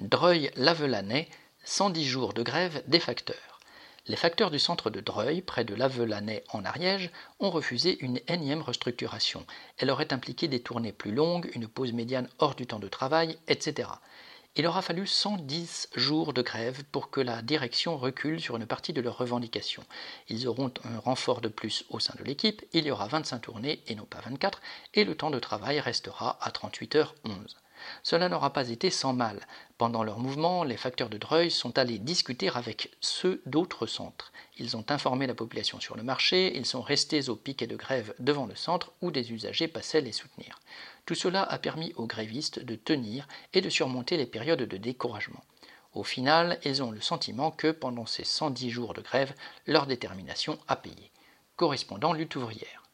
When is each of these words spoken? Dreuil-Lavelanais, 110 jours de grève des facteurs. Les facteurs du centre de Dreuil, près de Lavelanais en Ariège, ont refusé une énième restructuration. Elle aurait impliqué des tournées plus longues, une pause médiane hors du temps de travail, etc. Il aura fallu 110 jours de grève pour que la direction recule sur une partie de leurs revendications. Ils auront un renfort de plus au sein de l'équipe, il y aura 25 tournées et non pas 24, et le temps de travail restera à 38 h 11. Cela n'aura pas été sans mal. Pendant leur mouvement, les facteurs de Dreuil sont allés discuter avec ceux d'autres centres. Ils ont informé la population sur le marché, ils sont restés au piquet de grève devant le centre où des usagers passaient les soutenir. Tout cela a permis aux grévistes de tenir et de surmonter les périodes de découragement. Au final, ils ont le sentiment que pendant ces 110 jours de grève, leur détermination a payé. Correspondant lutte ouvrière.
Dreuil-Lavelanais, 0.00 1.28
110 1.64 2.06
jours 2.06 2.32
de 2.32 2.42
grève 2.42 2.82
des 2.86 3.00
facteurs. 3.00 3.60
Les 4.06 4.16
facteurs 4.16 4.50
du 4.50 4.58
centre 4.58 4.88
de 4.88 5.00
Dreuil, 5.00 5.42
près 5.42 5.62
de 5.62 5.74
Lavelanais 5.74 6.42
en 6.54 6.64
Ariège, 6.64 7.10
ont 7.38 7.50
refusé 7.50 8.02
une 8.02 8.18
énième 8.26 8.62
restructuration. 8.62 9.44
Elle 9.76 9.90
aurait 9.90 10.14
impliqué 10.14 10.48
des 10.48 10.62
tournées 10.62 10.92
plus 10.92 11.12
longues, 11.12 11.50
une 11.54 11.68
pause 11.68 11.92
médiane 11.92 12.30
hors 12.38 12.54
du 12.54 12.66
temps 12.66 12.78
de 12.78 12.88
travail, 12.88 13.36
etc. 13.46 13.90
Il 14.56 14.66
aura 14.66 14.80
fallu 14.80 15.06
110 15.06 15.90
jours 15.96 16.32
de 16.32 16.40
grève 16.40 16.82
pour 16.92 17.10
que 17.10 17.20
la 17.20 17.42
direction 17.42 17.98
recule 17.98 18.40
sur 18.40 18.56
une 18.56 18.64
partie 18.64 18.94
de 18.94 19.02
leurs 19.02 19.18
revendications. 19.18 19.84
Ils 20.30 20.48
auront 20.48 20.72
un 20.84 20.98
renfort 20.98 21.42
de 21.42 21.48
plus 21.48 21.84
au 21.90 22.00
sein 22.00 22.14
de 22.18 22.24
l'équipe, 22.24 22.64
il 22.72 22.86
y 22.86 22.90
aura 22.90 23.06
25 23.06 23.40
tournées 23.40 23.82
et 23.86 23.94
non 23.96 24.06
pas 24.06 24.20
24, 24.20 24.62
et 24.94 25.04
le 25.04 25.14
temps 25.14 25.30
de 25.30 25.38
travail 25.38 25.78
restera 25.78 26.38
à 26.40 26.50
38 26.50 26.96
h 26.96 27.08
11. 27.26 27.56
Cela 28.02 28.28
n'aura 28.28 28.52
pas 28.52 28.68
été 28.68 28.90
sans 28.90 29.12
mal. 29.12 29.46
Pendant 29.78 30.02
leur 30.02 30.18
mouvement, 30.18 30.64
les 30.64 30.76
facteurs 30.76 31.08
de 31.08 31.18
Dreuil 31.18 31.50
sont 31.50 31.78
allés 31.78 31.98
discuter 31.98 32.50
avec 32.54 32.90
ceux 33.00 33.42
d'autres 33.46 33.86
centres. 33.86 34.32
Ils 34.58 34.76
ont 34.76 34.84
informé 34.88 35.26
la 35.26 35.34
population 35.34 35.80
sur 35.80 35.96
le 35.96 36.02
marché, 36.02 36.56
ils 36.56 36.66
sont 36.66 36.82
restés 36.82 37.28
au 37.28 37.36
piquet 37.36 37.66
de 37.66 37.76
grève 37.76 38.14
devant 38.18 38.46
le 38.46 38.54
centre 38.54 38.92
où 39.00 39.10
des 39.10 39.32
usagers 39.32 39.68
passaient 39.68 40.00
les 40.00 40.12
soutenir. 40.12 40.60
Tout 41.06 41.14
cela 41.14 41.42
a 41.42 41.58
permis 41.58 41.92
aux 41.96 42.06
grévistes 42.06 42.58
de 42.60 42.76
tenir 42.76 43.26
et 43.52 43.60
de 43.60 43.70
surmonter 43.70 44.16
les 44.16 44.26
périodes 44.26 44.62
de 44.62 44.76
découragement. 44.76 45.42
Au 45.92 46.04
final, 46.04 46.60
ils 46.64 46.82
ont 46.82 46.90
le 46.90 47.00
sentiment 47.00 47.50
que 47.50 47.72
pendant 47.72 48.06
ces 48.06 48.24
110 48.24 48.70
jours 48.70 48.94
de 48.94 49.00
grève, 49.00 49.34
leur 49.66 49.86
détermination 49.86 50.58
a 50.68 50.76
payé. 50.76 51.10
Correspondant 51.56 52.12
lutte 52.12 52.36
ouvrière. 52.36 52.89